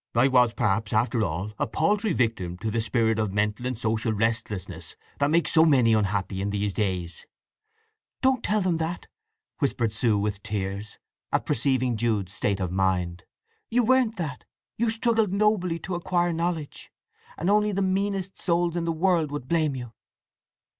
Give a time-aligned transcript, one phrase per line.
[0.15, 4.11] "I was, perhaps, after all, a paltry victim to the spirit of mental and social
[4.11, 7.27] restlessness that makes so many unhappy in these days!"
[8.23, 9.05] "Don't tell them that!"
[9.59, 10.97] whispered Sue with tears,
[11.31, 13.25] at perceiving Jude's state of mind.
[13.69, 14.43] "You weren't that.
[14.75, 16.91] You struggled nobly to acquire knowledge,
[17.37, 19.93] and only the meanest souls in the world would blame you!"